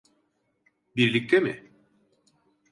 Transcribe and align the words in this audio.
Birlikte 0.95 1.39
mi? 1.41 1.69